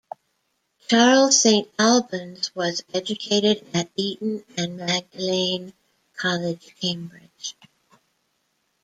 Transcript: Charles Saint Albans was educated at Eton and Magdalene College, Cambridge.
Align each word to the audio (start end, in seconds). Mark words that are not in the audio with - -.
Charles 0.87 1.39
Saint 1.39 1.67
Albans 1.77 2.55
was 2.55 2.83
educated 2.91 3.63
at 3.71 3.91
Eton 3.95 4.43
and 4.57 4.75
Magdalene 4.77 5.73
College, 6.15 6.73
Cambridge. 6.81 7.55